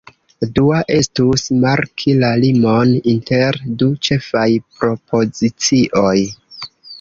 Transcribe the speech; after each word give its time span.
Dua 0.59 0.77
estus 0.93 1.43
marki 1.65 2.15
la 2.23 2.31
limon 2.45 2.95
inter 3.13 3.59
du 3.83 3.91
ĉefaj 4.09 4.47
propozicioj. 4.79 6.17